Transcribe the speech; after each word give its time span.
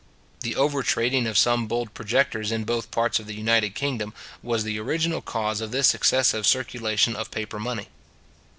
The 0.39 0.55
over 0.55 0.81
trading 0.81 1.27
of 1.27 1.37
some 1.37 1.67
bold 1.67 1.93
projectors 1.93 2.51
in 2.51 2.63
both 2.63 2.89
parts 2.89 3.19
of 3.19 3.27
the 3.27 3.35
united 3.35 3.75
kingdom, 3.75 4.15
was 4.41 4.63
the 4.63 4.79
original 4.79 5.21
cause 5.21 5.61
of 5.61 5.69
this 5.69 5.93
excessive 5.93 6.47
circulation 6.47 7.15
of 7.15 7.29
paper 7.29 7.59
money. 7.59 7.87